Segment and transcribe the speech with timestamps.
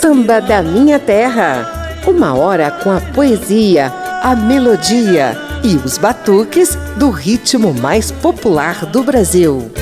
[0.00, 1.98] Samba da Minha Terra.
[2.06, 3.92] Uma hora com a poesia,
[4.22, 9.72] a melodia e os batuques do ritmo mais popular do Brasil.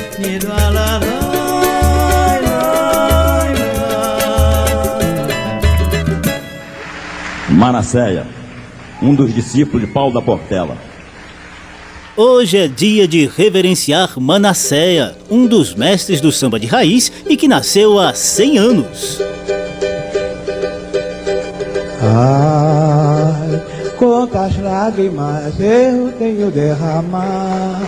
[7.50, 8.26] Manasseia,
[9.02, 10.85] um dos discípulos de Paulo da Portela
[12.18, 17.46] Hoje é dia de reverenciar Manasseia, um dos mestres do samba de raiz e que
[17.46, 19.20] nasceu há 100 anos.
[22.00, 23.62] Ai,
[23.98, 27.84] quantas lágrimas eu tenho derramado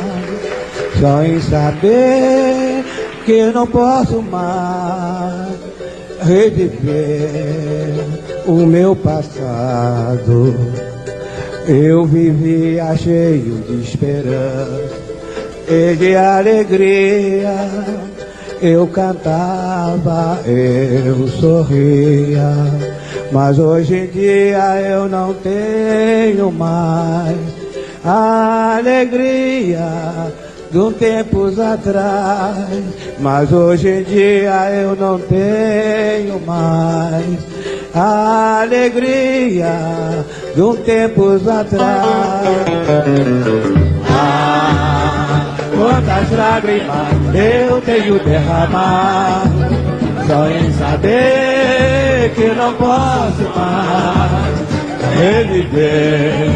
[1.00, 2.84] só em saber
[3.24, 5.56] que não posso mais
[6.20, 7.94] reviver
[8.46, 10.54] o meu passado
[11.68, 14.96] eu vivia cheio de esperança
[15.68, 17.54] e de alegria.
[18.60, 22.50] Eu cantava, eu sorria,
[23.30, 27.36] mas hoje em dia eu não tenho mais
[28.02, 29.78] alegria
[30.70, 32.68] de um tempos atrás.
[33.18, 37.38] Mas hoje em dia eu não tenho mais
[37.94, 42.46] a alegria de um tempos atrás.
[44.10, 49.50] Ah, quantas lágrimas eu tenho derramado,
[50.26, 54.58] só em saber que não posso mais
[55.16, 56.48] reviver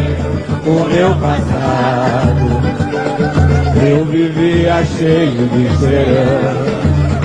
[0.66, 2.71] o meu passado.
[3.74, 6.72] Eu vivia cheio de esperança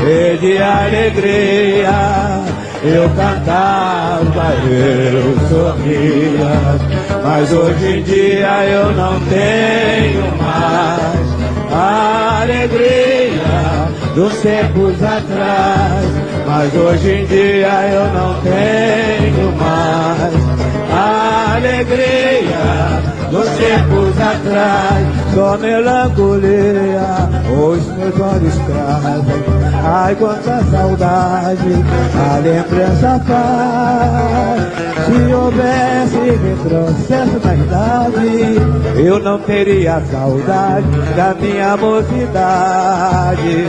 [0.08, 2.42] e de alegria.
[2.84, 11.28] Eu cantava, eu sorria, mas hoje em dia eu não tenho mais
[11.74, 16.06] a alegria dos tempos atrás,
[16.46, 23.02] mas hoje em dia eu não tenho mais a alegria
[23.32, 29.58] dos tempos atrás, só melancolia, os meus olhos trazem
[29.90, 34.62] Ai, quanta saudade, a lembrança faz.
[35.06, 43.68] Se houvesse retrocesso na idade, eu não teria saudade da minha mocidade.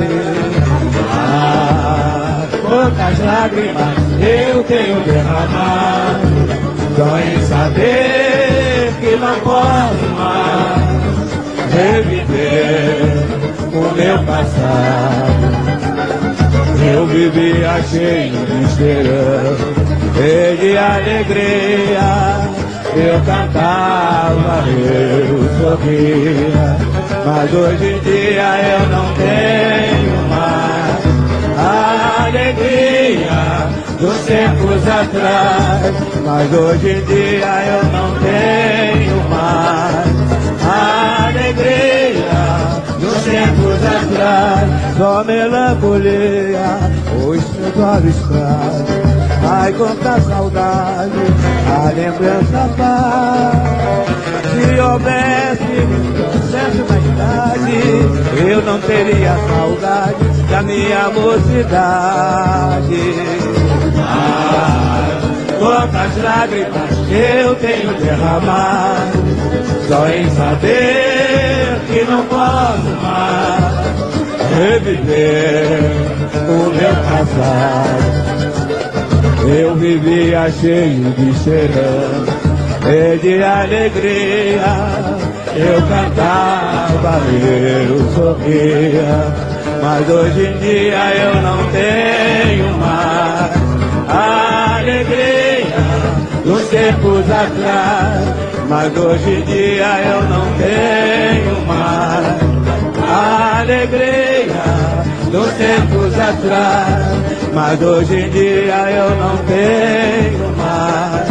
[1.13, 6.48] Ah, quantas lágrimas eu tenho derramado,
[7.01, 10.99] em saber que não posso mais
[11.73, 13.25] reviver
[13.73, 15.39] o meu passado.
[16.93, 19.69] Eu vivia cheio de esperança
[20.17, 22.09] e de alegria.
[22.97, 26.77] Eu cantava, eu sorria,
[27.25, 29.68] mas hoje em dia eu não tenho
[34.01, 35.95] dos tempos atrás.
[36.25, 40.29] Mas hoje em dia eu não tenho mais
[40.65, 46.79] a alegria dos tempos atrás, só melancolia,
[47.27, 49.09] os meus olhos trazem.
[49.51, 51.13] Ai, quanta saudade,
[51.67, 54.09] a lembrança faz.
[54.53, 55.87] Se houvesse
[56.17, 57.79] processo na idade,
[58.51, 62.19] eu não teria saudade da minha mocidade.
[65.59, 69.25] Quantas lágrimas eu tenho derramado,
[69.89, 73.79] só em saber que não posso mais
[74.57, 75.69] reviver
[76.49, 78.19] o meu passado.
[79.49, 82.39] Eu vivia cheio de esperança
[82.87, 84.69] e de alegria.
[85.57, 89.35] Eu cantava, eu sorria,
[89.83, 93.08] mas hoje em dia eu não tenho mais
[94.89, 95.77] alegria
[96.45, 102.49] dos tempos atrás mas hoje em dia eu não tenho mais
[103.11, 104.49] a alegria
[105.31, 107.19] dos tempos atrás.
[107.55, 111.29] Mas hoje em dia eu não tenho mais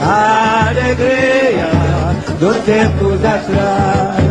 [0.00, 1.68] a alegria
[2.38, 4.25] dos tempos atrás.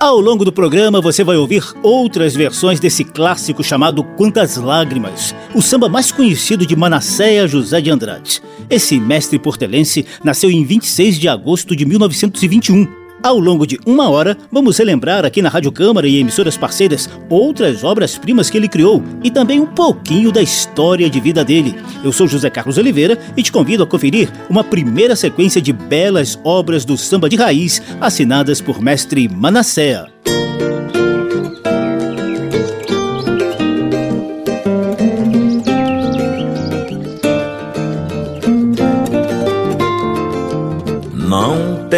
[0.00, 5.60] Ao longo do programa você vai ouvir outras versões desse clássico chamado Quantas Lágrimas, o
[5.60, 8.40] samba mais conhecido de Manasséia José de Andrade.
[8.70, 14.36] Esse mestre portelense nasceu em 26 de agosto de 1921 ao longo de uma hora,
[14.50, 19.30] vamos relembrar aqui na Rádio Câmara e emissoras parceiras outras obras-primas que ele criou e
[19.30, 21.74] também um pouquinho da história de vida dele.
[22.02, 26.38] Eu sou José Carlos Oliveira e te convido a conferir uma primeira sequência de belas
[26.44, 30.06] obras do samba de raiz assinadas por mestre Manassés.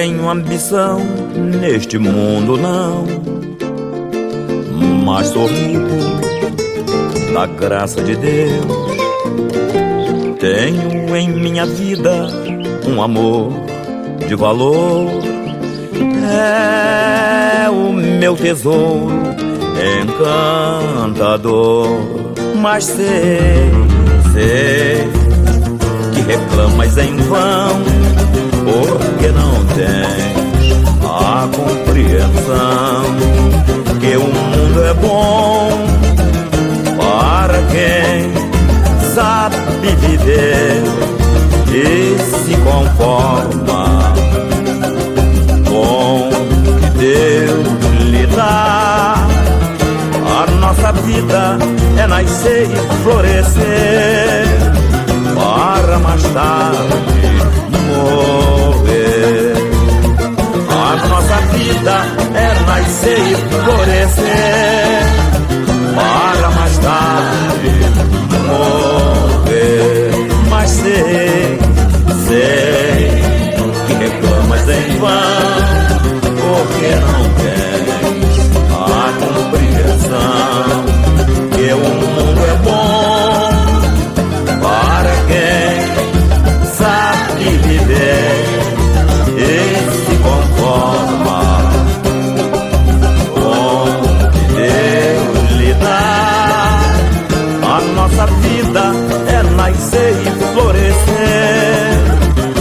[0.08, 0.98] Ambição
[1.60, 3.04] neste mundo, não.
[5.04, 5.90] Mas sou rico
[7.34, 8.66] da graça de Deus.
[10.38, 12.28] Tenho em minha vida
[12.86, 13.52] um amor
[14.26, 15.10] de valor.
[17.62, 19.10] É o meu tesouro
[20.02, 21.88] encantador.
[22.56, 23.70] Mas sei,
[24.32, 25.08] sei
[26.14, 27.82] que reclamas em vão,
[28.86, 30.40] porque não tens
[31.04, 33.04] a compreensão
[34.00, 35.70] que o mundo é bom
[36.96, 38.32] para quem
[39.14, 39.56] sabe
[40.00, 40.82] viver
[41.68, 44.14] e se conforma
[45.68, 47.68] com o que Deus
[48.10, 49.26] lhe dá.
[50.38, 51.58] A nossa vida
[51.98, 54.46] é nascer e florescer
[55.34, 57.10] para mais tarde
[57.90, 58.39] morrer.
[61.60, 65.02] Vida é nascer e florescer
[65.94, 67.68] para mais tarde
[68.46, 70.10] morrer.
[70.48, 71.58] Mas sei,
[72.26, 73.10] sei
[73.86, 76.00] que reclamas em vão,
[76.40, 77.19] porque não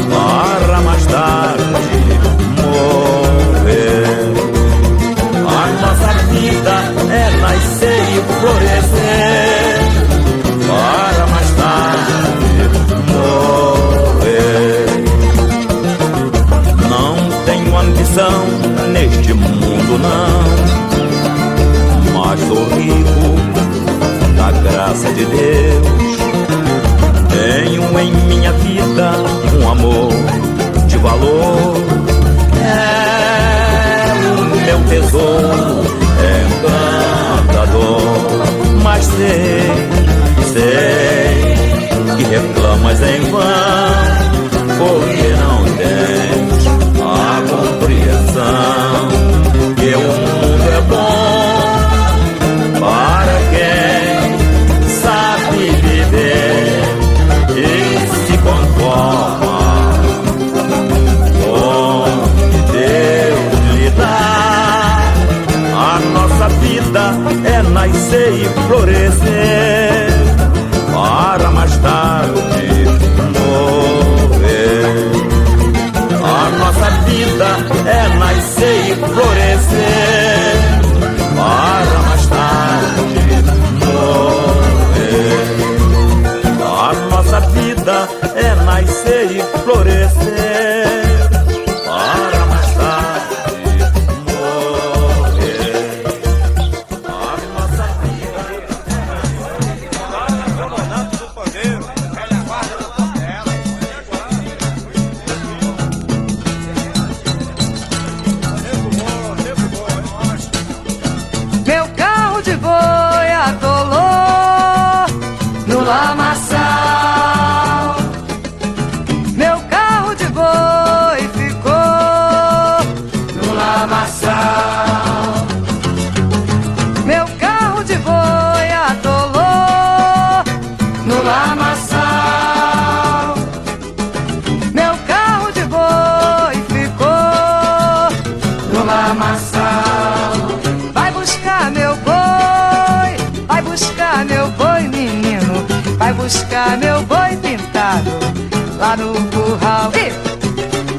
[0.10, 1.64] para mais tarde
[2.58, 4.34] morrer.
[5.48, 6.76] A nossa vida
[7.12, 9.80] é nascer e florescer
[10.68, 12.14] para mais tarde
[13.12, 14.86] morrer.
[16.90, 17.14] Não
[17.46, 18.40] tenho ambição
[18.92, 20.44] neste mundo não,
[22.14, 23.30] mas sou rico
[24.36, 25.59] da graça de Deus.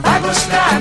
[0.04, 0.79] Lamaçal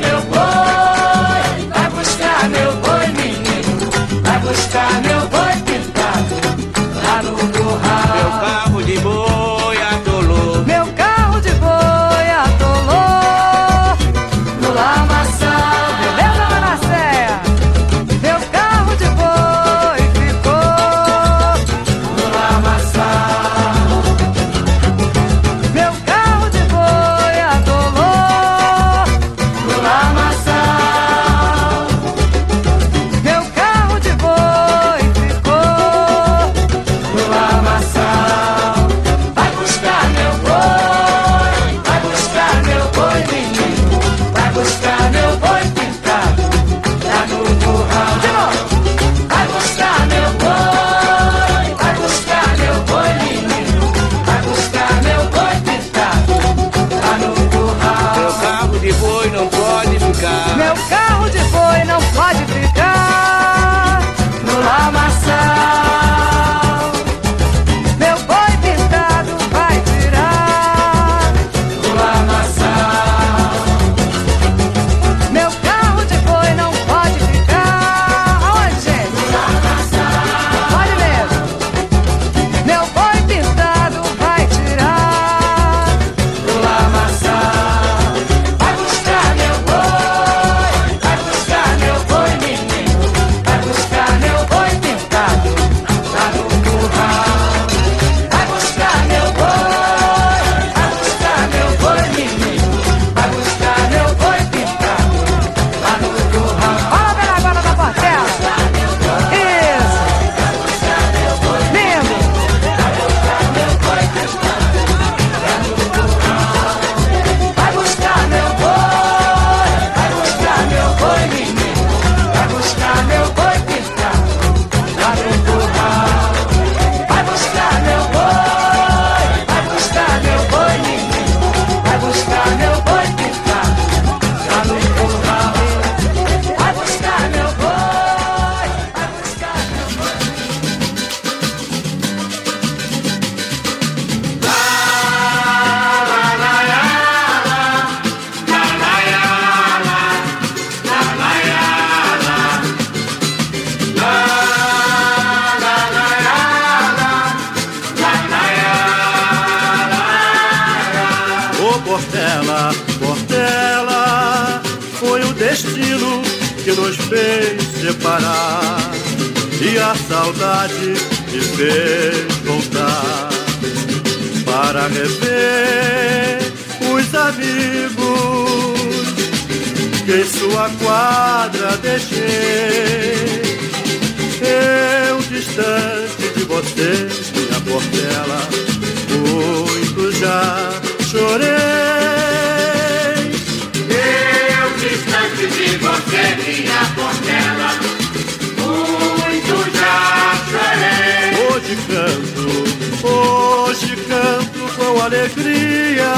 [204.93, 206.13] com alegria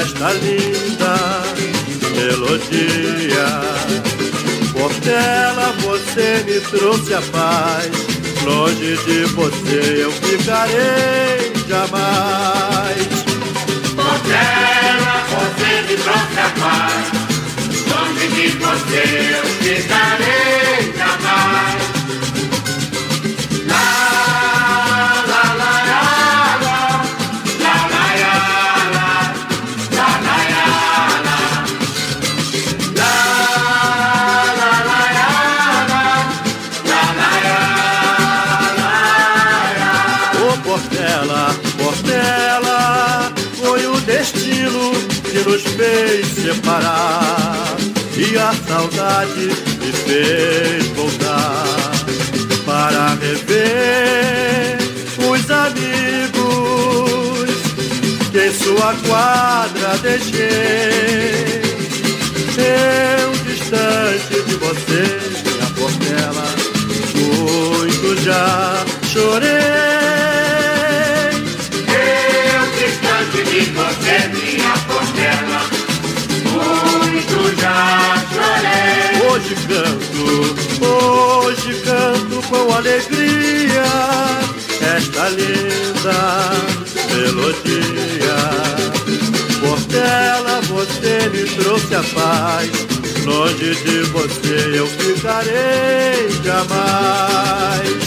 [0.00, 1.42] esta linda
[2.16, 3.48] melodia.
[4.72, 7.90] Portela, você me trouxe a paz.
[8.44, 13.06] Longe de você eu ficarei jamais.
[13.94, 17.06] Portela, você me trouxe a paz.
[17.90, 19.02] Longe de você
[19.36, 21.89] eu ficarei jamais.
[45.50, 47.76] Nos fez separar.
[48.16, 49.48] E a saudade
[49.80, 51.64] me fez voltar
[52.64, 54.78] para rever
[55.18, 56.70] os amigos
[58.30, 61.60] que em sua quadra deixei.
[62.58, 65.02] Eu distante de você,
[65.44, 66.48] minha Portela,
[67.16, 69.50] muito já chorei.
[71.88, 74.39] Eu distante de você,
[79.50, 83.82] Hoje canto, hoje canto com alegria
[84.80, 86.52] esta linda
[87.12, 88.36] melodia.
[89.58, 92.70] Portela, você me trouxe a paz.
[93.24, 98.04] Longe de você eu ficarei jamais.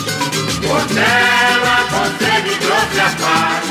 [0.65, 3.65] Portela, você me trouxe a paz.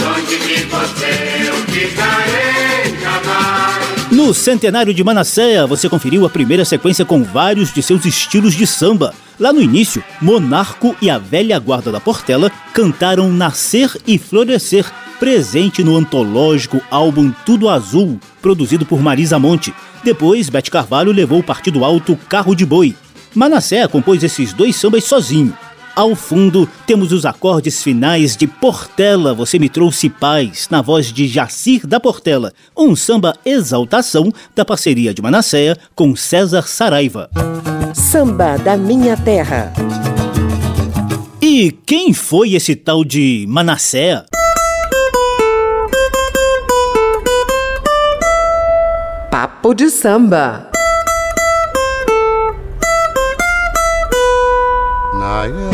[0.00, 3.83] Longe de você eu ficarei jamais.
[4.14, 8.64] No centenário de Manasséia, você conferiu a primeira sequência com vários de seus estilos de
[8.64, 9.12] samba.
[9.40, 15.82] Lá no início, Monarco e a velha guarda da Portela cantaram Nascer e Florescer, presente
[15.82, 19.74] no antológico álbum Tudo Azul, produzido por Marisa Monte.
[20.04, 22.94] Depois, Bete Carvalho levou o partido alto Carro de Boi.
[23.34, 25.52] Manasséia compôs esses dois sambas sozinho.
[25.96, 31.28] Ao fundo, temos os acordes finais de Portela, Você Me Trouxe Paz, na voz de
[31.28, 37.30] Jacir da Portela, um samba exaltação da parceria de Manasséia com César Saraiva.
[37.94, 39.72] Samba da Minha Terra.
[41.40, 44.26] E quem foi esse tal de Manasséia?
[49.30, 50.74] Papo de samba.
[55.14, 55.73] Nayara, rarara.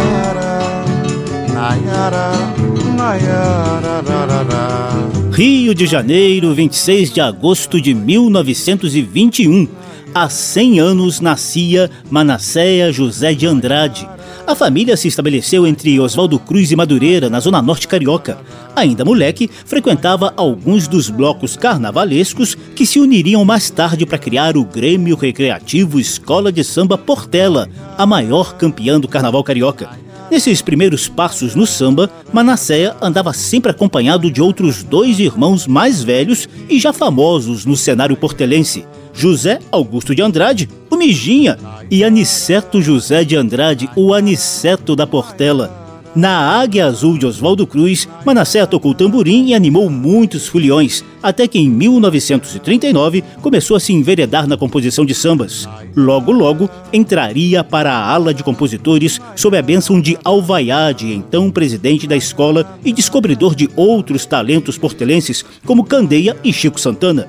[5.33, 9.69] Rio de Janeiro, 26 de agosto de 1921.
[10.13, 14.09] Há 100 anos nascia Manasséia José de Andrade.
[14.47, 18.39] A família se estabeleceu entre Oswaldo Cruz e Madureira, na zona norte carioca.
[18.75, 24.65] Ainda moleque, frequentava alguns dos blocos carnavalescos que se uniriam mais tarde para criar o
[24.65, 30.10] Grêmio Recreativo Escola de Samba Portela, a maior campeã do carnaval carioca.
[30.31, 36.49] Nesses primeiros passos no samba, Manasséia andava sempre acompanhado de outros dois irmãos mais velhos
[36.69, 41.59] e já famosos no cenário portelense, José Augusto de Andrade, o Mijinha,
[41.91, 45.80] e Aniceto José de Andrade, o Aniceto da Portela.
[46.15, 51.59] Na Águia Azul de Oswaldo Cruz, Manassé tocou tamborim e animou muitos foliões, até que
[51.59, 55.69] em 1939 começou a se enveredar na composição de sambas.
[55.95, 62.09] Logo, logo, entraria para a ala de compositores sob a bênção de Alvaiade, então presidente
[62.09, 67.29] da escola e descobridor de outros talentos portelenses, como Candeia e Chico Santana.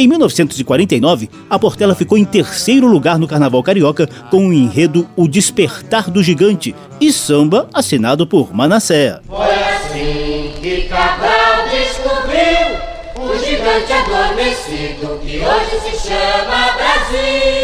[0.00, 5.28] Em 1949, a Portela ficou em terceiro lugar no Carnaval Carioca com o enredo O
[5.28, 9.20] Despertar do Gigante e samba assinado por Manasséa.
[9.28, 12.78] Foi assim que Cabral descobriu
[13.18, 17.59] o gigante adormecido que hoje se chama Brasil.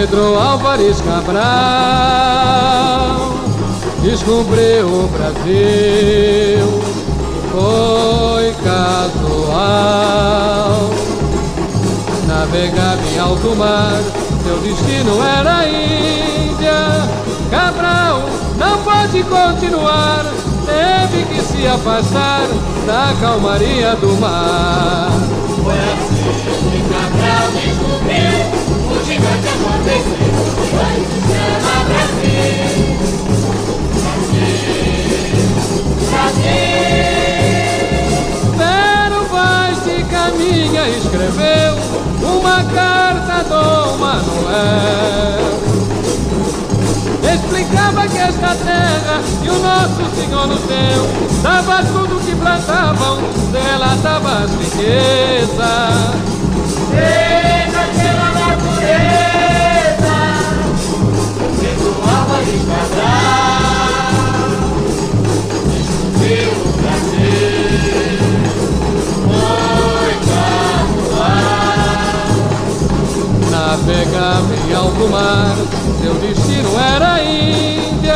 [0.00, 1.44] Pedro Álvares Cabral
[4.00, 6.66] descobriu o Brasil,
[7.52, 9.60] foi casual.
[12.26, 14.00] Navegava em alto mar,
[14.42, 17.06] seu destino era a Índia.
[17.50, 18.22] Cabral
[18.56, 20.24] não pode continuar,
[20.64, 22.48] teve que se afastar
[22.86, 25.10] da calmaria do mar.
[25.62, 26.24] Foi assim
[26.70, 28.79] que Cabral descobriu
[29.10, 30.30] gigante aconteceu.
[30.56, 32.90] Se chama Brasil.
[38.56, 41.74] Pero Vaz de Caminha escreveu
[42.22, 45.60] uma carta do Manuel.
[47.34, 51.08] Explicava que esta terra e o nosso Senhor nos deu,
[51.42, 53.18] dava tudo que plantavam,
[53.50, 56.20] delatava as riquezas.
[73.50, 75.56] Navegava em alto mar,
[76.00, 78.14] seu destino era a Índia.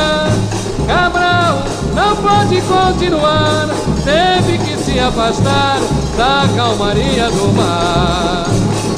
[0.87, 1.63] Cabral
[1.95, 3.69] não pode continuar,
[4.05, 5.79] teve que se afastar
[6.17, 8.47] da calmaria do mar.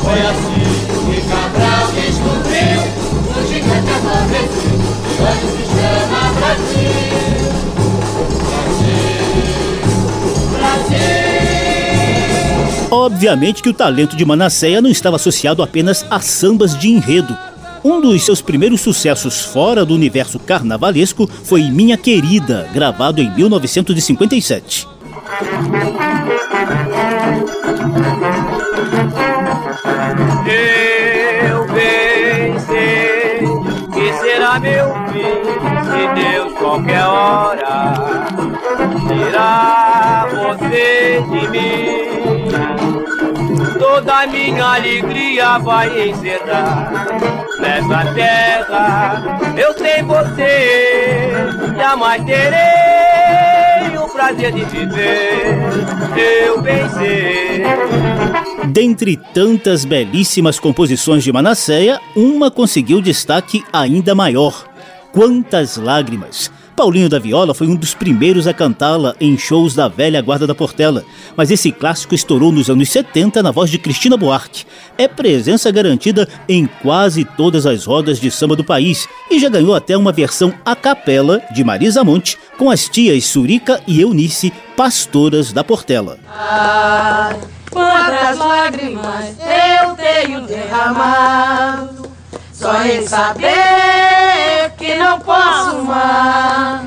[0.02, 0.55] Foi assim
[12.90, 17.36] Obviamente que o talento de Manasseia não estava associado apenas a sambas de enredo.
[17.84, 24.88] Um dos seus primeiros sucessos fora do universo carnavalesco foi Minha Querida, gravado em 1957.
[31.48, 33.38] Eu bem sei
[33.92, 35.75] que será meu fim
[36.14, 37.94] Deus qualquer hora
[39.08, 42.06] tirar você de mim.
[43.78, 47.06] Toda minha alegria vai encerrar
[47.60, 49.38] nessa terra.
[49.56, 51.30] Eu sem você
[51.76, 55.58] jamais terei o prazer de viver.
[56.16, 57.62] Eu bem sei.
[58.68, 64.66] Dentre tantas belíssimas composições de Manasseia, uma conseguiu destaque ainda maior:
[65.16, 66.50] Quantas Lágrimas.
[66.76, 70.54] Paulinho da Viola foi um dos primeiros a cantá-la em shows da velha guarda da
[70.54, 71.02] Portela,
[71.34, 74.66] mas esse clássico estourou nos anos 70 na voz de Cristina Buarque.
[74.98, 79.74] É presença garantida em quase todas as rodas de samba do país e já ganhou
[79.74, 85.50] até uma versão a capela de Marisa Monte com as tias Surica e Eunice, pastoras
[85.50, 86.18] da Portela.
[86.28, 92.06] Ai, quantas lágrimas eu tenho derramado,
[92.52, 96.86] só em saber que não posso mais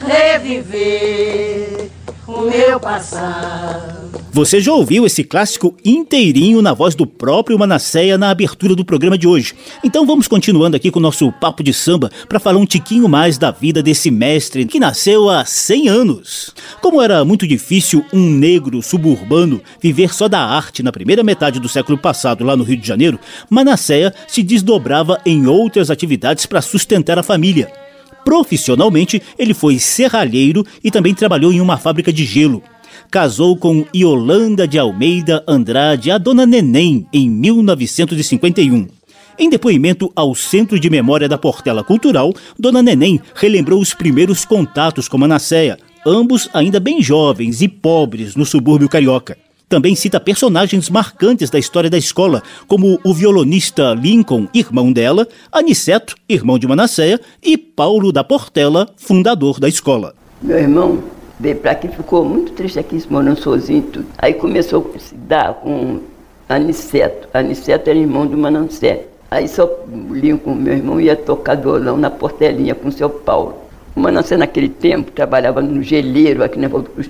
[0.00, 1.90] reviver
[2.26, 3.97] o meu passado.
[4.38, 9.18] Você já ouviu esse clássico inteirinho na voz do próprio Manasseia na abertura do programa
[9.18, 9.52] de hoje.
[9.82, 13.36] Então vamos continuando aqui com o nosso papo de samba para falar um tiquinho mais
[13.36, 16.54] da vida desse mestre que nasceu há 100 anos.
[16.80, 21.68] Como era muito difícil um negro suburbano viver só da arte na primeira metade do
[21.68, 23.18] século passado lá no Rio de Janeiro,
[23.50, 27.72] Manasseia se desdobrava em outras atividades para sustentar a família.
[28.24, 32.62] Profissionalmente, ele foi serralheiro e também trabalhou em uma fábrica de gelo
[33.10, 38.86] casou com Iolanda de Almeida Andrade, a dona Neném, em 1951.
[39.38, 45.08] Em depoimento ao Centro de Memória da Portela Cultural, Dona Neném relembrou os primeiros contatos
[45.08, 49.38] com Manasseia, ambos ainda bem jovens e pobres no subúrbio carioca.
[49.68, 56.16] Também cita personagens marcantes da história da escola, como o violonista Lincoln, irmão dela, Aniceto,
[56.28, 60.14] irmão de Manasseia, e Paulo da Portela, fundador da escola.
[60.42, 64.06] Meu irmão veio pra aqui, ficou muito triste aqui, morando sozinho e tudo.
[64.18, 66.00] Aí começou a se dar com
[66.48, 67.28] Aniceto.
[67.32, 69.06] Aniceto era irmão do Manancé.
[69.30, 73.56] Aí só o Lincoln, meu irmão, ia tocar violão na portelinha com o seu Paulo.
[73.94, 77.08] O Manancé naquele tempo trabalhava no geleiro aqui na Volta do Cruz.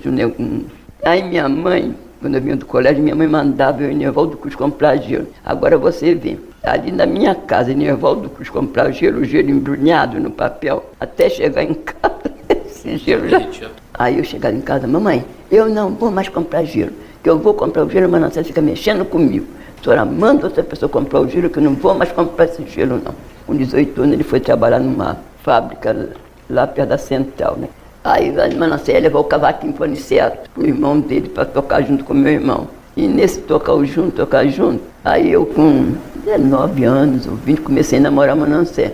[1.03, 4.35] Aí minha mãe, quando eu vinha do colégio, minha mãe mandava eu ir em Evaldo
[4.35, 5.27] Cruz comprar gelo.
[5.45, 10.29] Agora você vê, ali na minha casa, em Evaldo Cruz comprar gelo, gelo embrulhado no
[10.29, 12.28] papel, até chegar em casa,
[12.97, 13.39] gelo já...
[13.93, 17.53] Aí eu chegava em casa, mamãe, eu não vou mais comprar gelo, que eu vou
[17.53, 19.45] comprar o gelo, mas não, fica mexendo comigo.
[19.79, 22.65] A senhora manda outra pessoa comprar o gelo, que eu não vou mais comprar esse
[22.67, 23.13] gelo, não.
[23.45, 26.09] Com 18 anos ele foi trabalhar numa fábrica
[26.49, 27.67] lá perto da Central, né?
[28.03, 32.03] Aí a Manassé levou o cavaquinho para o Aniceto, o irmão dele, para tocar junto
[32.03, 32.67] com o meu irmão.
[32.95, 35.93] E nesse tocar o junto, tocar junto, aí eu com
[36.25, 38.93] 19 anos ou 20 comecei a namorar Manassé.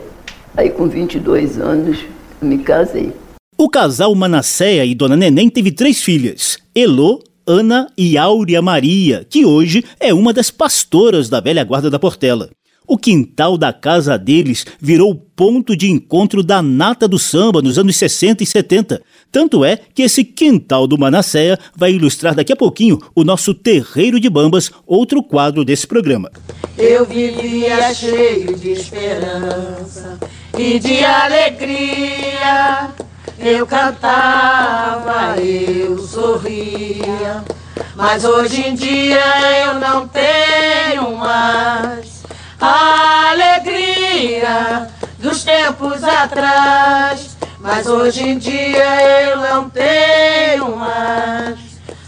[0.58, 2.06] Aí com 22 anos
[2.42, 3.14] me casei.
[3.58, 9.46] O casal Manasséia e Dona Neném teve três filhas, Elô, Ana e Áurea Maria, que
[9.46, 12.50] hoje é uma das pastoras da velha guarda da Portela.
[12.86, 17.96] O quintal da casa deles virou ponto de encontro da nata do samba nos anos
[17.96, 19.02] 60 e 70.
[19.32, 24.20] Tanto é que esse quintal do Manasséia vai ilustrar daqui a pouquinho o nosso Terreiro
[24.20, 26.30] de Bambas, outro quadro desse programa.
[26.78, 30.20] Eu vivia cheio de esperança
[30.58, 32.94] e de alegria.
[33.38, 37.44] Eu cantava, eu sorria,
[37.94, 39.22] mas hoje em dia
[39.66, 42.24] eu não tenho mais
[42.60, 44.88] a alegria
[45.20, 47.36] dos tempos atrás.
[47.60, 51.60] Mas hoje em dia eu não tenho mais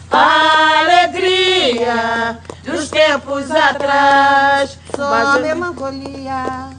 [0.09, 4.77] a alegria dos tempos atrás.
[4.95, 6.77] Só a melancolia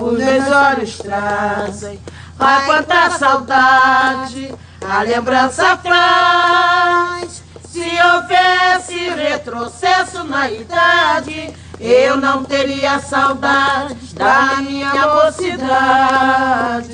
[0.00, 1.98] os meus olhos trazem.
[2.40, 4.54] Ai, quanta saudade
[4.88, 7.42] a lembrança faz.
[7.68, 14.92] Se houvesse retrocesso na idade, eu não teria saudade da minha
[15.24, 16.90] mocidade.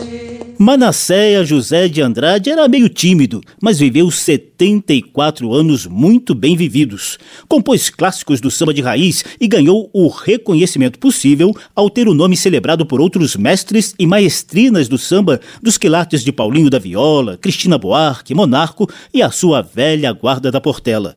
[0.59, 7.18] Manasséia José de Andrade era meio tímido, mas viveu 74 anos muito bem vividos.
[7.49, 12.37] Compôs clássicos do samba de raiz e ganhou o reconhecimento possível ao ter o nome
[12.37, 17.77] celebrado por outros mestres e maestrinas do samba, dos quilates de Paulinho da Viola, Cristina
[17.77, 21.14] Buarque, Monarco e a sua velha guarda da Portela.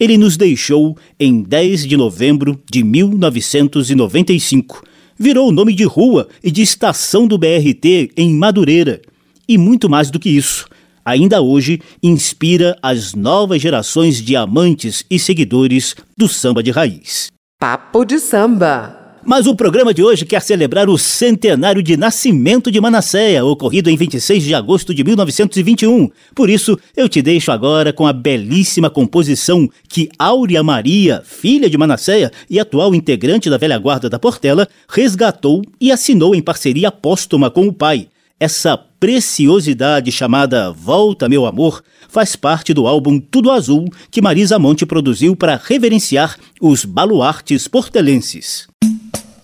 [0.00, 6.50] Ele nos deixou em 10 de novembro de 1995 virou o nome de rua e
[6.50, 9.02] de estação do BRT em Madureira.
[9.46, 10.66] E muito mais do que isso.
[11.04, 17.30] Ainda hoje inspira as novas gerações de amantes e seguidores do samba de raiz.
[17.58, 18.99] Papo de samba.
[19.30, 23.96] Mas o programa de hoje quer celebrar o centenário de nascimento de Manasséia, ocorrido em
[23.96, 26.10] 26 de agosto de 1921.
[26.34, 31.78] Por isso, eu te deixo agora com a belíssima composição que Áurea Maria, filha de
[31.78, 37.48] Manasséia e atual integrante da velha guarda da Portela, resgatou e assinou em parceria póstuma
[37.48, 38.08] com o pai.
[38.40, 44.84] Essa preciosidade chamada Volta Meu Amor faz parte do álbum Tudo Azul que Marisa Monte
[44.84, 48.69] produziu para reverenciar os baluartes portelenses.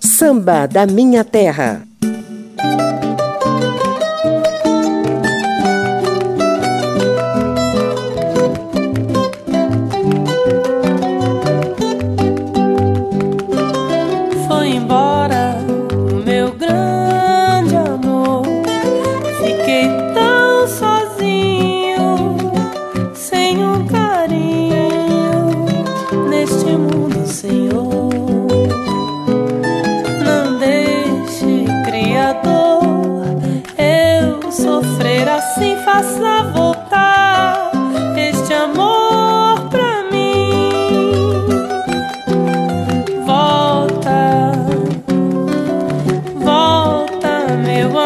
[0.07, 1.83] Samba da Minha Terra.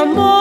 [0.00, 0.39] Amor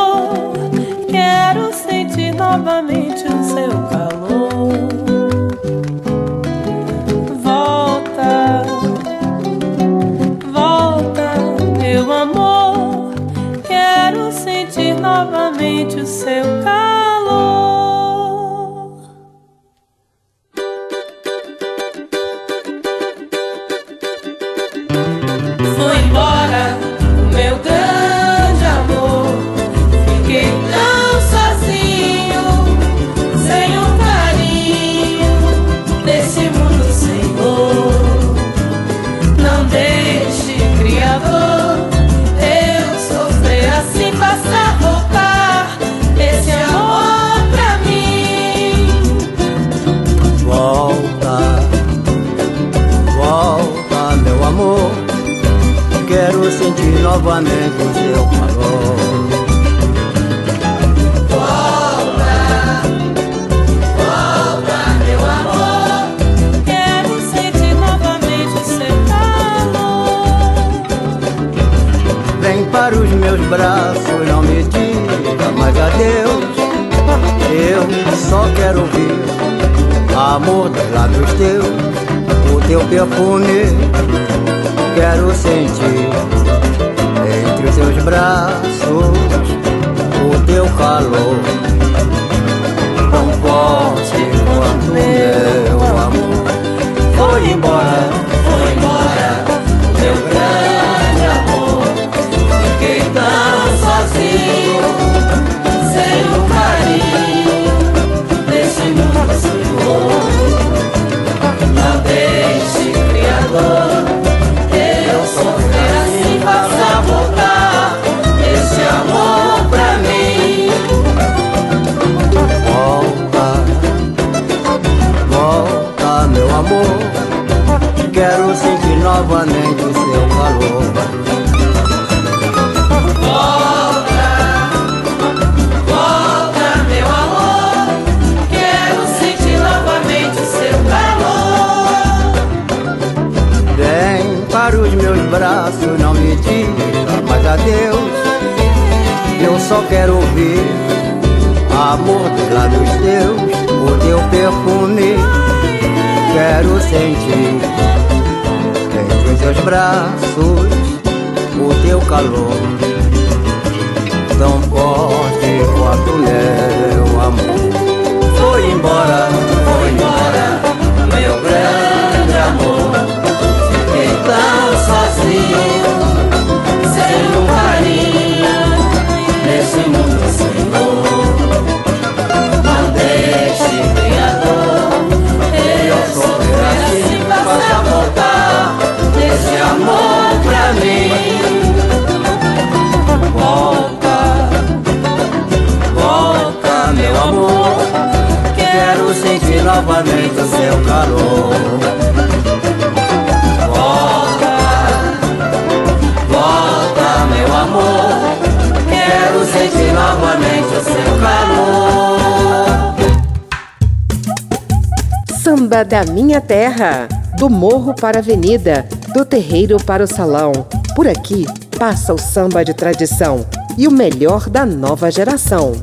[215.99, 220.53] da minha terra, do morro para a avenida, do terreiro para o salão.
[220.95, 221.45] Por aqui
[221.77, 223.45] passa o samba de tradição
[223.77, 225.73] e o melhor da nova geração.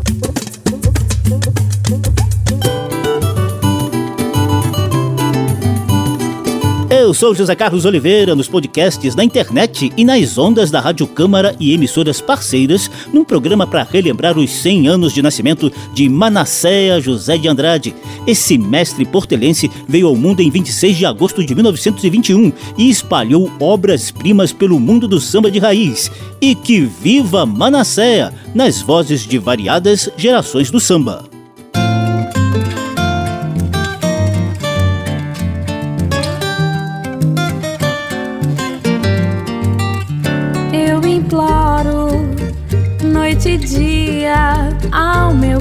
[7.06, 11.54] Eu sou José Carlos Oliveira, nos podcasts, na internet e nas ondas da Rádio Câmara
[11.60, 17.38] e emissoras parceiras, num programa para relembrar os 100 anos de nascimento de Manasséa José
[17.38, 17.94] de Andrade.
[18.26, 24.52] Esse mestre portelense veio ao mundo em 26 de agosto de 1921 e espalhou obras-primas
[24.52, 26.10] pelo mundo do samba de raiz.
[26.40, 31.35] E que viva Manasséa, nas vozes de variadas gerações do samba.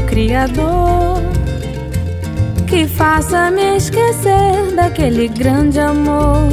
[0.08, 1.22] Criador
[2.68, 6.50] que faça me esquecer daquele grande amor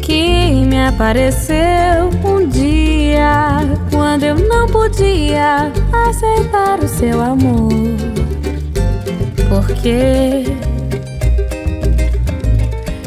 [0.00, 3.60] que me apareceu um dia
[3.92, 5.70] quando eu não podia
[6.08, 7.68] aceitar o seu amor.
[9.50, 10.44] Porque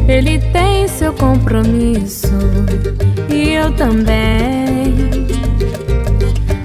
[0.08, 2.28] ele tem seu compromisso
[3.30, 5.31] e eu também.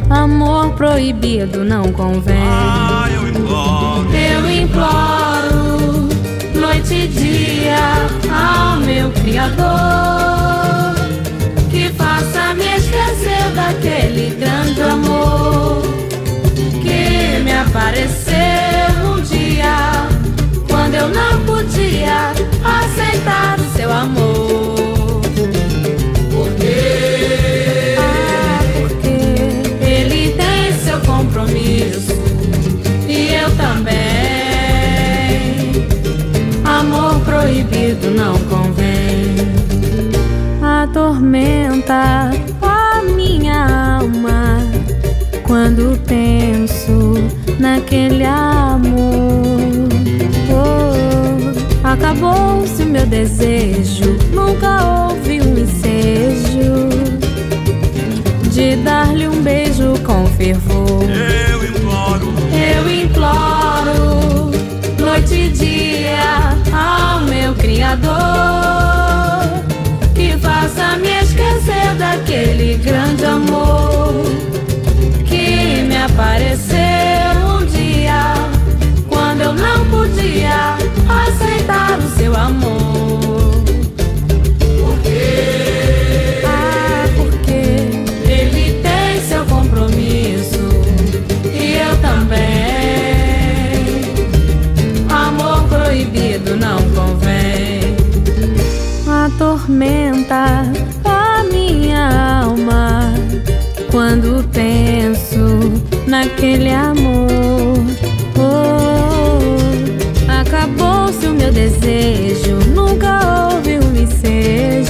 [0.08, 2.36] Amor proibido não convém.
[3.12, 6.08] eu imploro, eu imploro,
[6.54, 10.94] noite e dia ao meu Criador,
[11.70, 15.82] que faça me esquecer daquele grande amor
[16.82, 18.36] que me apareceu
[19.12, 20.06] um dia
[20.70, 22.30] quando eu não podia
[22.62, 24.75] aceitar o seu amor.
[47.66, 49.88] Naquele amor.
[50.50, 56.88] Oh, Acabou-se o meu desejo, nunca houve um ensejo
[58.52, 61.04] de dar-lhe um beijo com fervor.
[61.10, 64.50] Eu imploro, eu imploro,
[64.98, 68.14] noite e dia ao meu Criador,
[70.14, 74.24] que faça me esquecer daquele grande amor
[75.24, 76.75] que me apareceu
[80.48, 83.64] aceitar o seu amor.
[84.80, 90.68] Porque, ah, porque ele tem seu compromisso
[91.52, 92.46] e eu também.
[95.08, 97.96] Amor proibido não convém.
[99.26, 100.62] Atormenta
[101.04, 103.14] a minha alma
[103.90, 107.75] quando penso naquele amor.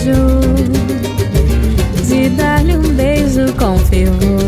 [0.07, 0.47] desejo
[2.07, 4.47] de dar-lhe um beijo com fervor.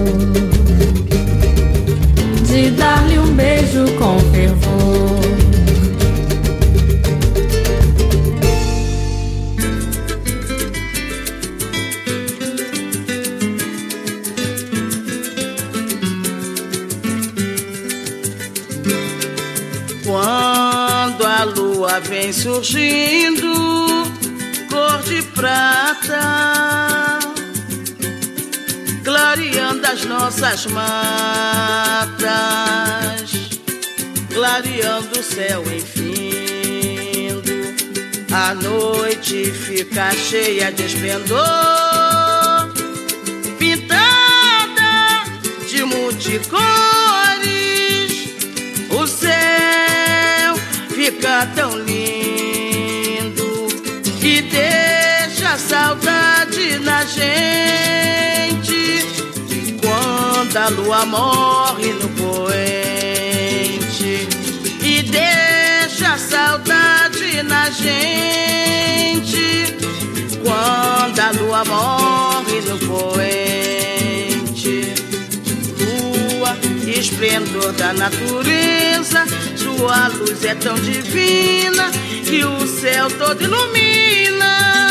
[2.47, 5.19] De dar-lhe um beijo com fervor.
[20.05, 23.49] Quando a lua vem surgindo
[25.09, 27.19] de prata,
[29.03, 32.19] clareando as nossas matas,
[34.35, 37.53] clareando o céu infindo.
[38.31, 41.39] A noite fica cheia de esplendor,
[43.59, 45.25] pintada
[45.71, 46.59] de multicores.
[48.91, 50.55] O céu
[50.95, 51.88] fica tão lindo
[57.05, 59.05] gente
[59.81, 64.29] quando a lua morre no poente
[64.83, 69.77] e deixa saudade na gente
[70.43, 73.35] quando a lua morre no poente
[75.81, 76.57] lua
[76.87, 81.91] esplendor da natureza sua luz é tão divina
[82.25, 84.88] que o céu todo ilumina,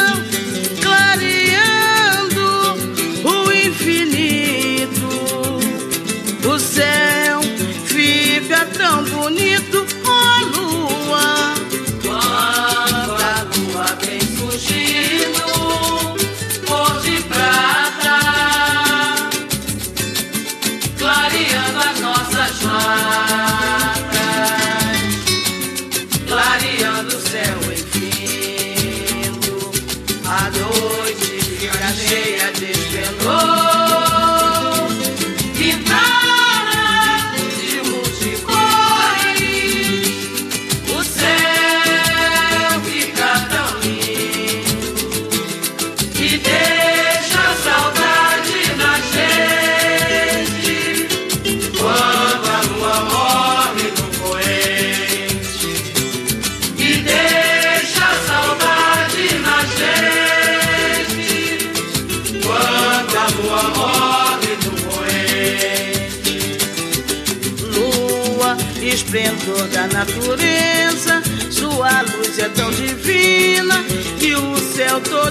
[6.59, 7.41] céu.
[7.85, 9.86] Fica tão bonito,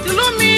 [0.05, 0.56] céu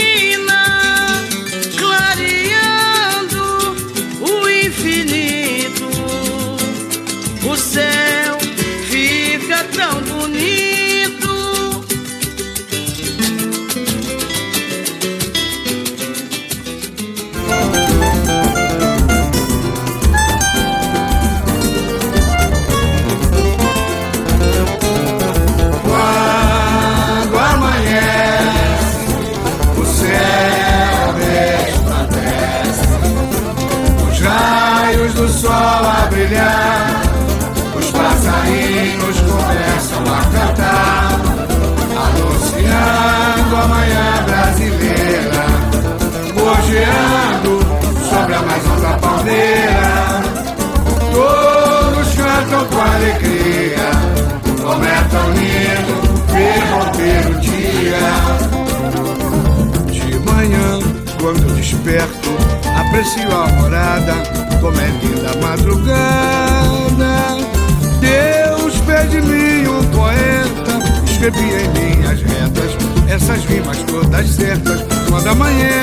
[61.88, 62.36] desperto,
[62.78, 64.14] aprecio a morada,
[64.60, 67.08] como é linda a madrugada.
[67.98, 70.78] Deus fez de mim um poeta,
[71.10, 72.76] escrevi em linhas retas
[73.08, 74.82] essas rimas todas certas.
[75.08, 75.77] Quando amanhece,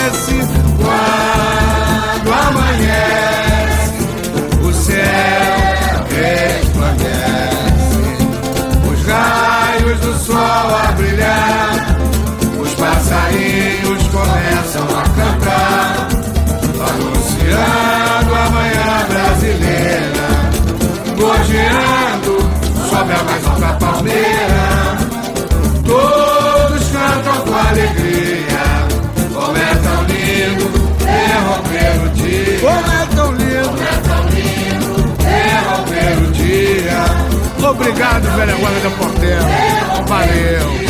[37.76, 39.50] Obrigado, velha guarda da Portela.
[40.08, 40.86] Valeu.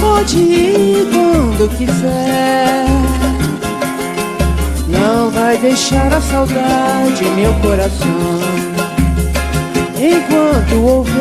[0.00, 1.10] Pode ir
[1.60, 2.86] quando quiser.
[4.88, 8.40] Não vai deixar a saudade em meu coração.
[9.96, 11.20] Enquanto houver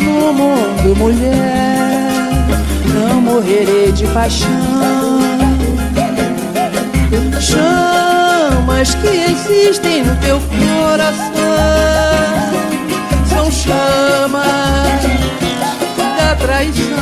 [0.00, 1.77] no mundo mulher,
[3.28, 4.48] morrerei de paixão.
[7.40, 11.28] Chamas que existem no teu coração
[13.28, 15.02] são chamas
[16.16, 16.96] da traição.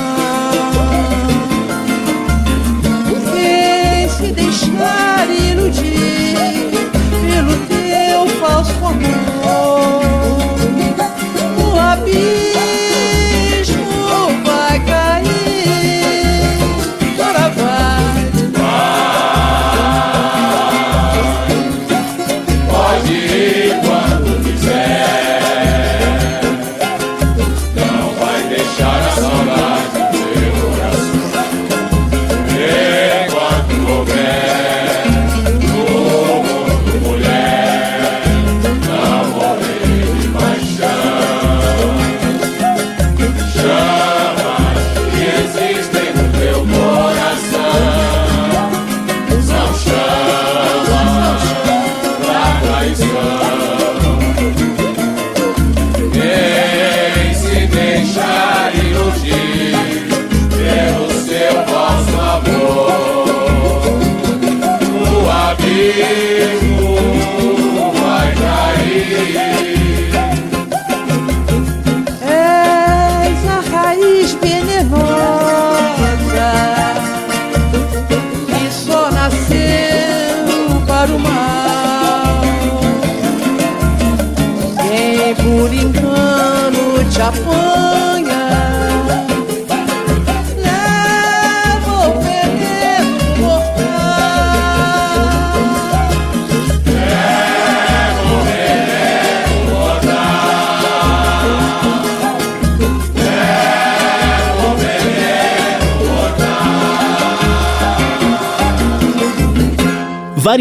[3.32, 6.70] Quem se deixar iludir
[7.22, 10.02] pelo teu falso amor,
[11.62, 12.75] o abismo.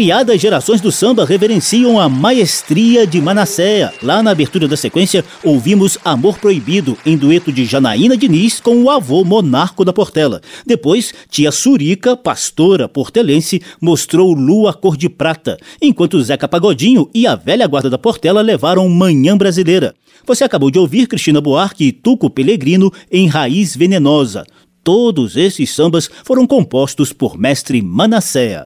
[0.06, 3.92] Variadas gerações do samba reverenciam a maestria de Manasséa.
[4.00, 8.88] Lá na abertura da sequência, ouvimos Amor Proibido, em dueto de Janaína Diniz com o
[8.88, 10.40] avô monarco da Portela.
[10.64, 17.34] Depois, tia Surica, pastora portelense, mostrou Lua Cor de Prata, enquanto Zeca Pagodinho e a
[17.34, 19.92] velha guarda da Portela levaram Manhã Brasileira.
[20.24, 24.44] Você acabou de ouvir Cristina Buarque e Tuco Pellegrino em Raiz Venenosa.
[24.84, 28.62] Todos esses sambas foram compostos por mestre Manasséa.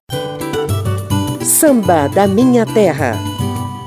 [1.42, 3.18] Samba da Minha Terra.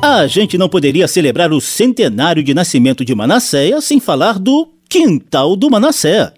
[0.01, 5.55] A gente não poderia celebrar o centenário de nascimento de Manasséia sem falar do Quintal
[5.55, 6.33] do Manasséia.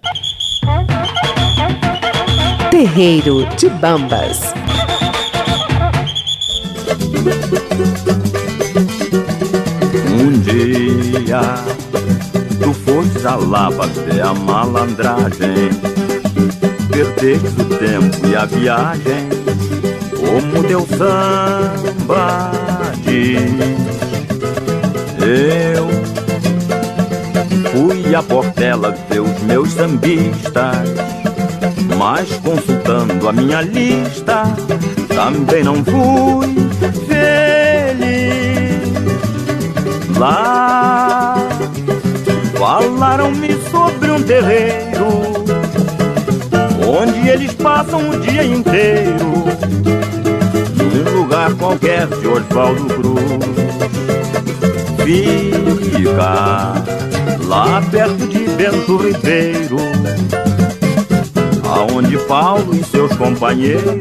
[2.70, 4.40] Terreiro de Bambas.
[10.20, 11.40] Um dia
[12.60, 15.70] tu fostes a lá fazer a malandragem,
[16.90, 19.28] perdeste o tempo e a viagem,
[20.26, 22.50] como teu samba
[23.04, 23.40] diz.
[25.22, 25.88] Eu
[27.70, 30.88] fui a Portela ver os meus sambistas,
[31.96, 34.42] mas consultando a minha lista,
[35.08, 36.54] também não fui
[37.06, 37.26] feliz.
[40.18, 41.36] Lá
[42.58, 45.06] falaram-me sobre um terreiro
[46.86, 49.44] onde eles passam o dia inteiro
[50.96, 53.20] num lugar qualquer de Osvaldo Cruz.
[55.04, 56.74] Fica
[57.44, 59.76] lá perto de Bento Ribeiro,
[61.64, 63.94] aonde Paulo e seus companheiros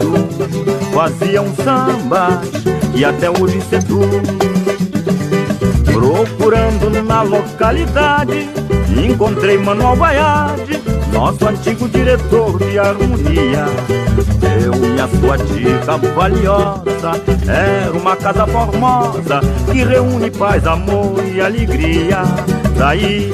[0.94, 2.48] faziam sambas
[2.96, 4.24] e até hoje seduz.
[5.92, 8.50] Procurando na localidade,
[9.06, 10.82] encontrei Manuel Baiade,
[11.16, 13.66] nosso antigo diretor de harmonia.
[14.62, 17.12] Eu e a sua dica valiosa,
[17.48, 19.40] era uma casa formosa
[19.72, 22.22] que reúne paz, amor e alegria.
[22.78, 23.32] Daí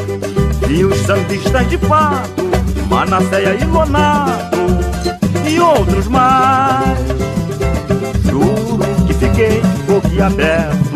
[0.67, 2.43] vi os sambistas de fato,
[2.87, 4.57] Manasseia e Lonato
[5.47, 6.99] e outros mais.
[8.29, 10.91] Juro que fiquei boquiaberto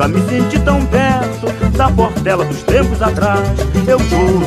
[0.00, 3.40] Nunca me senti tão perto da portela dos tempos atrás.
[3.86, 4.40] Eu juro,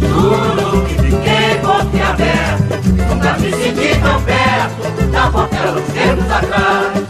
[0.00, 1.44] Juro que fiquei
[3.08, 7.04] Nunca me senti tão perto Da portela dos tempos atrás.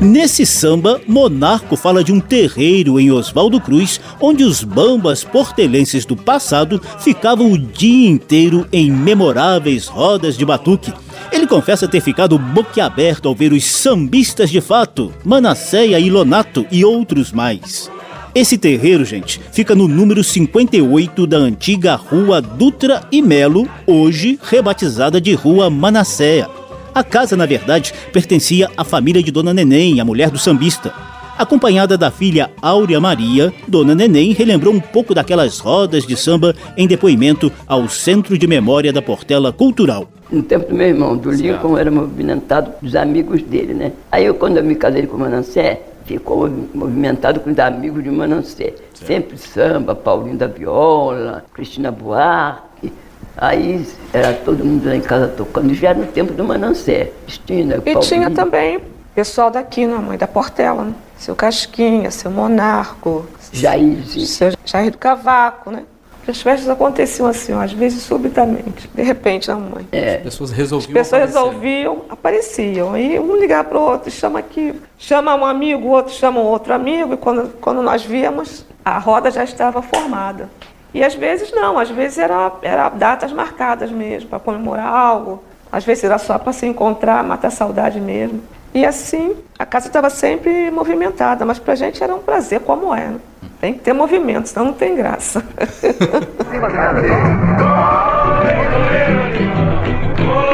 [0.00, 6.16] Nesse samba, Monarco fala de um terreiro em Oswaldo Cruz, onde os bambas portelenses do
[6.16, 10.92] passado ficavam o dia inteiro em memoráveis rodas de batuque.
[11.30, 16.84] Ele confessa ter ficado boquiaberto ao ver os sambistas de fato, Manasséia e Lonato e
[16.84, 17.90] outros mais.
[18.32, 25.20] Esse terreiro, gente, fica no número 58 da antiga Rua Dutra e Melo, hoje rebatizada
[25.20, 26.48] de Rua Manasséia.
[26.94, 30.94] A casa, na verdade, pertencia à família de Dona Neném, a mulher do sambista.
[31.36, 36.86] Acompanhada da filha Áurea Maria, Dona Neném relembrou um pouco daquelas rodas de samba em
[36.86, 40.06] depoimento ao Centro de Memória da Portela Cultural.
[40.30, 43.90] No tempo do meu irmão, do Lincoln, era movimentado dos amigos dele, né?
[44.12, 48.10] Aí eu, quando eu me casei com o Manancé, ficou movimentado com os amigos de
[48.10, 48.74] Manancé.
[48.94, 52.92] Sempre samba, Paulinho da Viola, Cristina Buarque.
[53.36, 55.72] Aí era todo mundo lá em casa tocando.
[55.74, 57.12] Já era no tempo do Manancé.
[57.24, 58.00] Cristina, E Paulinho.
[58.02, 58.80] tinha também
[59.14, 60.94] pessoal daqui, né, mãe da Portela, né?
[61.16, 63.26] Seu Casquinha, seu Monarco.
[63.52, 64.26] Jairzinho.
[64.26, 65.82] Seu Jair do Cavaco, né?
[66.28, 69.88] As festas aconteciam assim, ó, às vezes subitamente, de repente, né, mãe?
[69.90, 70.16] É.
[70.16, 71.38] As pessoas resolviam As pessoas aparecer.
[71.38, 72.92] resolviam, apareciam.
[72.94, 76.44] Aí um ligar para o outro, chama aqui, chama um amigo, o outro chama um
[76.44, 80.48] outro amigo, e quando, quando nós víamos, a roda já estava formada.
[80.92, 85.42] E às vezes não, às vezes era, era datas marcadas mesmo, para comemorar algo.
[85.72, 88.42] Às vezes era só para se encontrar, matar a saudade mesmo.
[88.74, 92.94] E assim, a casa estava sempre movimentada, mas para a gente era um prazer, como
[92.94, 93.12] é.
[93.60, 95.44] Tem que ter movimento, senão não tem graça.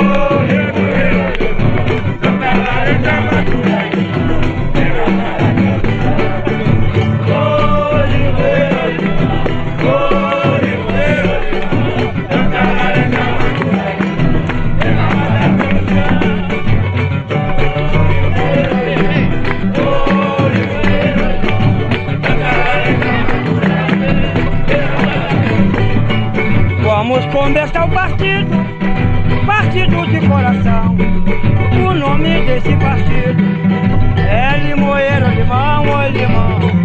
[27.37, 28.57] Está o partido?
[29.45, 30.97] Partido de coração.
[31.87, 33.43] O nome desse partido
[34.27, 36.76] é Limoeiro, Limão, oi Limão.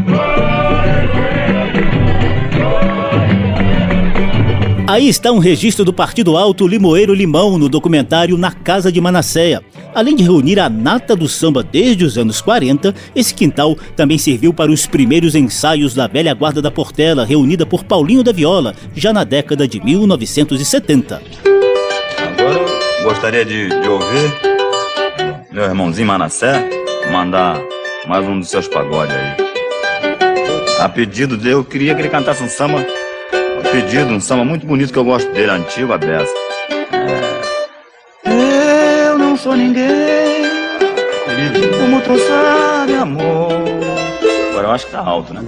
[4.92, 9.64] Aí está um registro do Partido Alto Limoeiro Limão no documentário Na Casa de Manasséia.
[9.96, 14.54] Além de reunir a nata do samba desde os anos 40, esse quintal também serviu
[14.54, 19.14] para os primeiros ensaios da velha guarda da Portela, reunida por Paulinho da Viola, já
[19.14, 21.22] na década de 1970.
[22.18, 22.60] Agora
[23.00, 24.42] eu gostaria de, de ouvir
[25.54, 26.70] meu irmãozinho Manassé
[27.10, 27.58] mandar
[28.10, 29.52] mais um dos seus pagodes aí.
[30.82, 32.86] A pedido dele, eu queria que ele cantasse um samba.
[33.72, 36.34] Pedido, um samba muito bonito que eu gosto dele, antigo, a beça.
[38.26, 39.08] É...
[39.08, 40.44] Eu não sou ninguém,
[41.80, 43.52] como tu sabe, amor.
[44.52, 45.42] Agora eu acho que tá alto, né?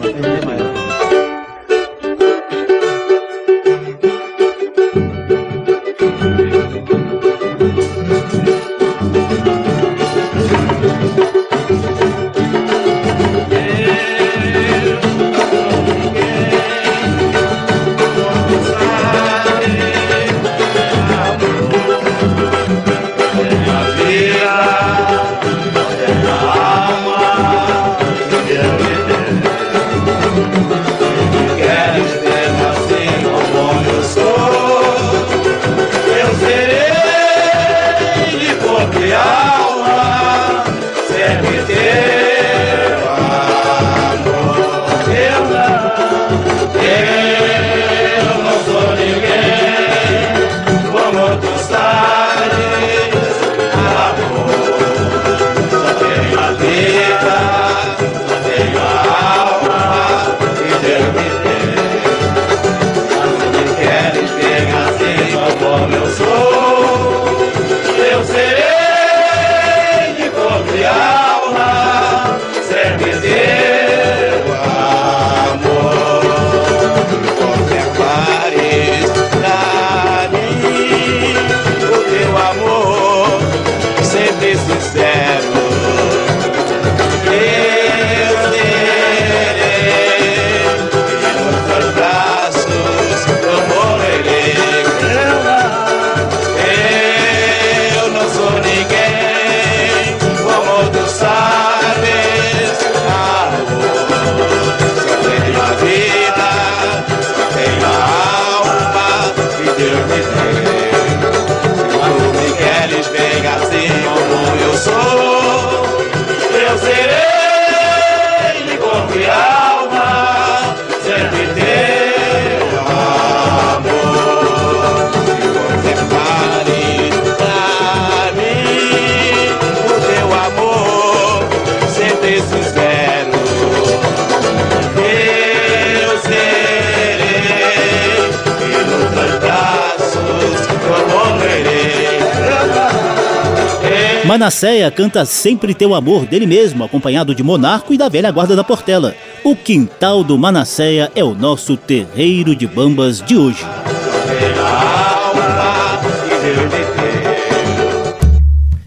[144.33, 148.63] Manasséia canta Sempre Teu Amor dele mesmo, acompanhado de Monarco e da velha guarda da
[148.63, 149.15] Portela.
[149.43, 153.63] O quintal do Manasséia é o nosso terreiro de bambas de hoje.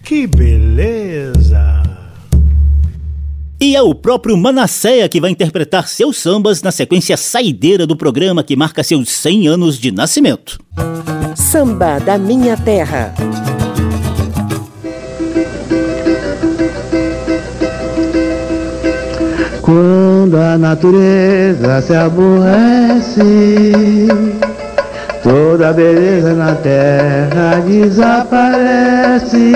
[0.03, 1.81] Que beleza!
[3.57, 8.43] E é o próprio Manasséia que vai interpretar seus sambas na sequência saideira do programa
[8.43, 10.59] que marca seus 100 anos de nascimento.
[11.37, 13.13] Samba da Minha Terra.
[19.67, 23.21] Quando a natureza se aborrece,
[25.21, 29.51] toda beleza na terra desaparece.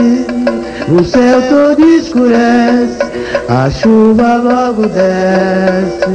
[0.90, 3.00] O céu todo escurece,
[3.48, 6.12] a chuva logo desce.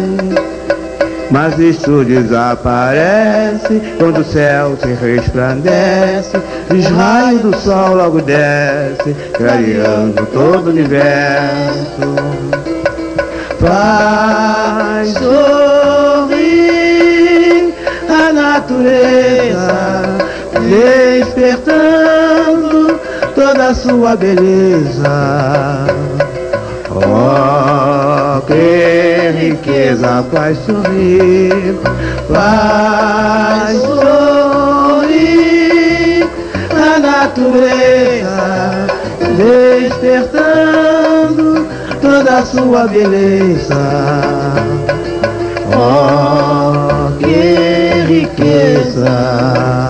[1.31, 6.37] Mas isto desaparece quando o céu se resplandece,
[6.71, 12.66] os raios do sol logo desce, clareando todo o universo
[13.61, 16.45] faz sorrir
[18.09, 20.03] a natureza,
[20.69, 22.99] despertando
[23.35, 25.87] toda a sua beleza.
[26.91, 31.79] Oh, que riqueza faz sorrir,
[32.33, 35.17] faz sorrir
[36.73, 38.87] a natureza,
[39.37, 40.96] despertando
[42.27, 44.53] toda a sua beleza.
[45.73, 49.87] Oh, que riqueza!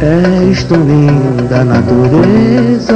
[0.00, 2.94] És tão linda natureza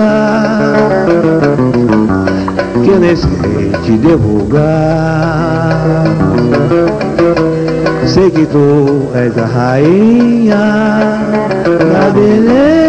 [2.84, 5.74] que sei te divulgar.
[8.06, 11.18] Sei que tu és a rainha
[11.66, 12.82] da beleza.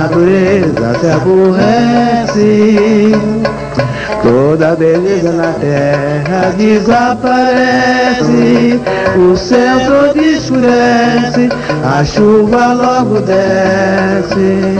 [0.00, 3.12] Natureza se aborrece,
[4.22, 8.80] toda beleza na terra desaparece.
[9.18, 11.50] O céu todo escurece,
[11.84, 14.78] a chuva logo desce.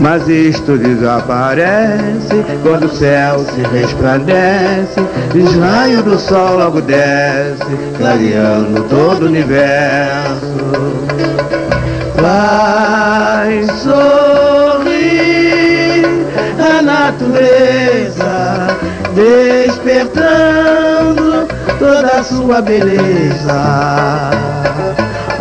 [0.00, 5.00] Mas isto desaparece quando o céu se resplandece,
[5.34, 7.64] os raios do sol logo desce,
[7.96, 10.85] clareando todo o universo.
[12.20, 14.86] Vai sorrir
[16.58, 18.68] a natureza,
[19.14, 20.16] despertando
[21.78, 24.30] toda a sua beleza.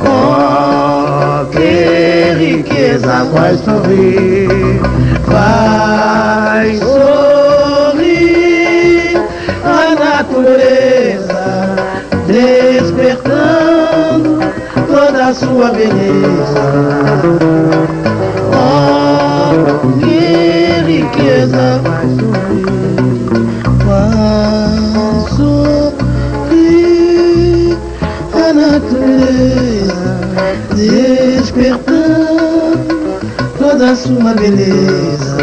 [0.05, 4.81] Oh, que riqueza faz sorrir,
[5.25, 7.24] faz sorrir
[15.35, 16.63] sua beleza.
[18.53, 19.51] Oh,
[19.99, 22.65] que riqueza faz sorrir,
[23.85, 26.55] faz sorrir
[28.33, 30.05] a natureza,
[30.75, 31.99] despertando
[33.59, 35.37] toda a sua beleza.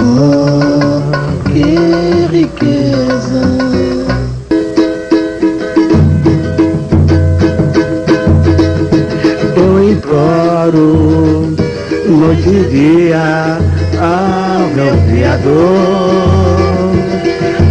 [0.00, 1.02] Oh,
[1.50, 2.93] que riqueza.
[12.34, 13.58] Noite e dia
[14.00, 16.90] ao meu Criador.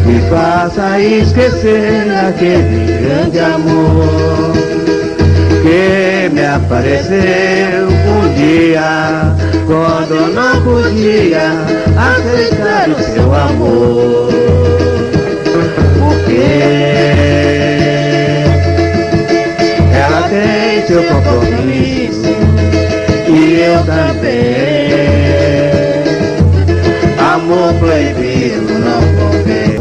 [0.05, 4.53] Me faça esquecer aquele grande amor
[5.61, 9.35] que me apareceu um dia
[9.65, 11.51] quando não podia
[11.97, 14.29] aceitar o seu amor.
[15.99, 16.43] Porque
[19.95, 22.02] ela tem seu compromisso
[23.85, 24.93] também.
[27.33, 29.73] Amor proibido não convém.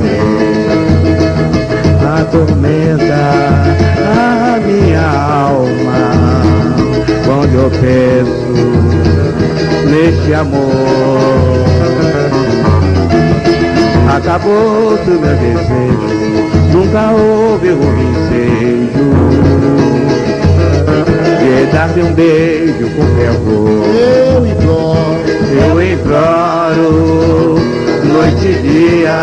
[2.20, 3.22] Atormenta
[4.14, 6.11] a minha alma
[7.24, 8.53] quando eu penso
[9.88, 11.62] neste amor.
[14.16, 16.12] Acabou do meu desejo,
[16.72, 19.31] nunca houve um ensejo
[21.72, 23.68] de dar-lhe um beijo com fervor.
[23.94, 25.22] Eu imploro,
[25.58, 27.58] eu imploro,
[28.04, 29.20] noite e dia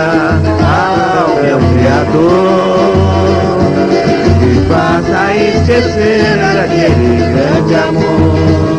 [0.66, 2.90] ao meu Criador.
[4.42, 8.78] Me faça esquecer daquele grande amor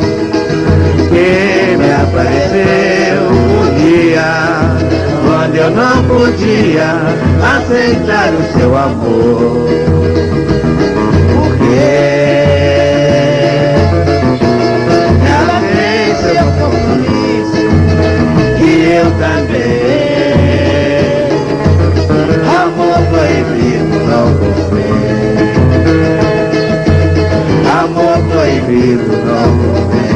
[1.09, 4.31] que me apareceu um dia
[5.25, 6.91] quando eu não podia
[7.57, 10.11] aceitar o seu amor.
[28.71, 30.15] Proibido não convém.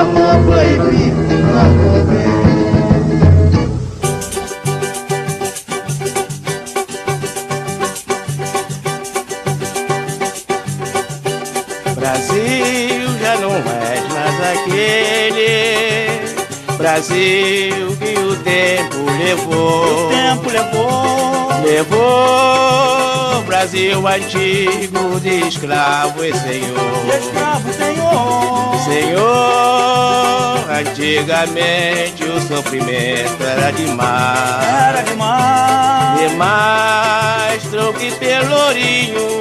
[0.00, 2.32] Amor proibido não convém.
[11.96, 13.60] Brasil já não é
[14.14, 15.52] mais aquele
[16.78, 17.57] Brasil
[23.88, 27.04] Brasil antigo de escravo e senhor.
[27.04, 28.76] De escravo, senhor.
[28.84, 34.66] Senhor, antigamente o sofrimento era demais.
[34.66, 36.20] Era demais.
[36.20, 39.38] Demais, troco e pelourinho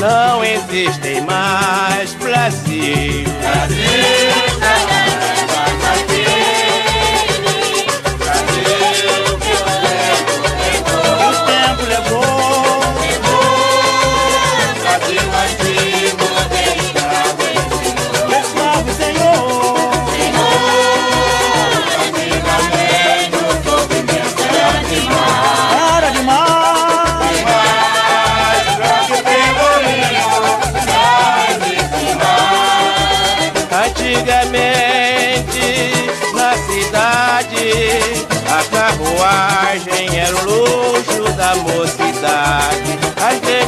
[0.00, 3.24] não existem mais Brasil.
[3.40, 4.53] Brasil,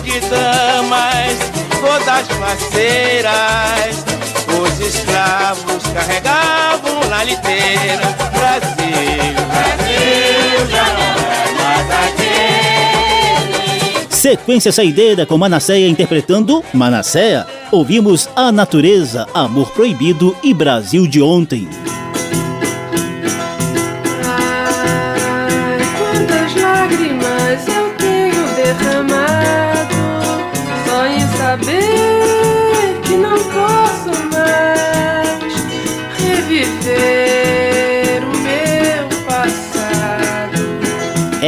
[0.03, 1.39] de damas,
[1.81, 4.05] todas faceiras.
[4.49, 8.07] Os escravos carregavam na liteira.
[8.33, 14.07] Brasil, Brasil, já não é mais aquele.
[14.11, 17.47] Sequência saideira com Manasseia interpretando Manasseia.
[17.70, 21.68] Ouvimos A Natureza, Amor Proibido e Brasil de Ontem.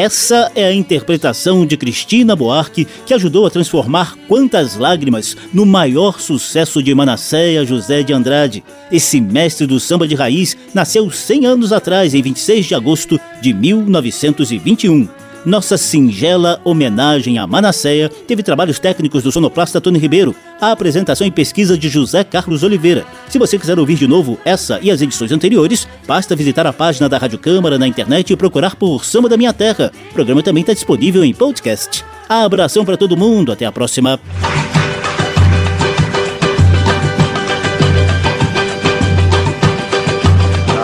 [0.09, 6.19] Essa é a interpretação de Cristina Buarque que ajudou a transformar Quantas Lágrimas no maior
[6.19, 8.65] sucesso de Manasséia José de Andrade.
[8.91, 13.53] Esse mestre do samba de raiz nasceu 100 anos atrás, em 26 de agosto de
[13.53, 15.28] 1921.
[15.45, 21.31] Nossa singela homenagem a Manasséia teve trabalhos técnicos do sonoplasta Tony Ribeiro, a apresentação e
[21.31, 23.07] pesquisa de José Carlos Oliveira.
[23.29, 27.09] Se você quiser ouvir de novo essa e as edições anteriores, basta visitar a página
[27.09, 29.93] da Rádio Câmara na internet e procurar por Samba da Minha Terra.
[30.11, 32.05] O programa também está disponível em podcast.
[32.29, 34.21] Abração para todo mundo, até a próxima.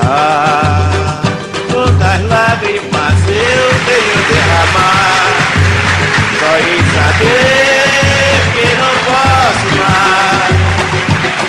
[0.06, 0.63] Ah,
[6.94, 10.54] saber que não posso mais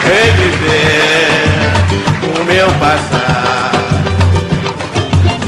[0.06, 1.46] Reviver
[2.24, 3.36] o meu passado.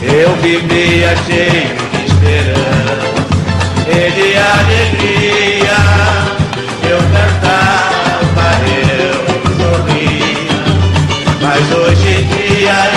[0.02, 3.26] Eu vivia cheio de esperança
[3.88, 5.80] E de alegria.
[6.90, 8.48] Eu cantava,
[9.02, 9.18] eu
[9.58, 10.58] sorria
[11.42, 12.97] Mas hoje em dia